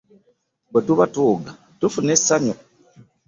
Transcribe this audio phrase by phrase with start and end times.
[0.71, 2.55] Bwe tuba tuwuga tufuna essanyu.